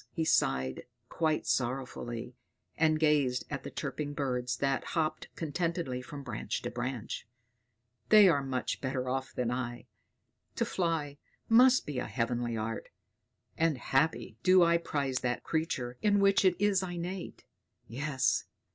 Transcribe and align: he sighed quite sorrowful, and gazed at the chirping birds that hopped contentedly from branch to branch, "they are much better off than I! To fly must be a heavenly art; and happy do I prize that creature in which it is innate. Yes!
he 0.09 0.25
sighed 0.25 0.87
quite 1.09 1.45
sorrowful, 1.45 2.09
and 2.75 2.99
gazed 2.99 3.43
at 3.51 3.61
the 3.61 3.69
chirping 3.69 4.13
birds 4.15 4.57
that 4.57 4.83
hopped 4.97 5.27
contentedly 5.35 6.01
from 6.01 6.23
branch 6.23 6.63
to 6.63 6.71
branch, 6.71 7.27
"they 8.09 8.27
are 8.27 8.41
much 8.41 8.81
better 8.81 9.07
off 9.07 9.31
than 9.31 9.51
I! 9.51 9.85
To 10.55 10.65
fly 10.65 11.19
must 11.47 11.85
be 11.85 11.99
a 11.99 12.07
heavenly 12.07 12.57
art; 12.57 12.89
and 13.59 13.77
happy 13.77 14.39
do 14.41 14.63
I 14.63 14.79
prize 14.79 15.19
that 15.19 15.43
creature 15.43 15.99
in 16.01 16.19
which 16.19 16.43
it 16.45 16.59
is 16.59 16.81
innate. 16.81 17.43
Yes! 17.87 18.45